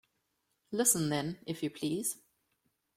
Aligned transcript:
Listen 0.71 1.09
then, 1.09 1.37
if 1.45 1.61
you 1.61 1.69
please. 1.69 2.17